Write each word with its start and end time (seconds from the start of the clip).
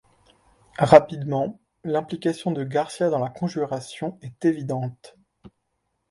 Rapidement 0.79 1.59
l'implication 1.83 2.49
de 2.49 2.63
García 2.63 3.11
dans 3.11 3.19
la 3.23 3.29
conjuration 3.29 4.17
est 4.23 4.45
évidente. 4.45 5.15